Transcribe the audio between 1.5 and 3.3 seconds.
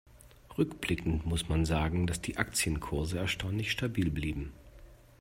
sagen, dass die Aktienkurse